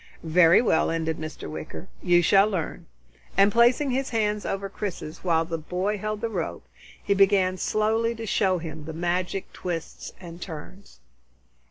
[0.23, 1.47] "Very well," ended Mr.
[1.47, 2.87] Wicker, "you shall learn."
[3.37, 6.67] And placing his hands over Chris's while the boy held the rope,
[7.03, 11.01] he began slowly to show him the magic twists and turns.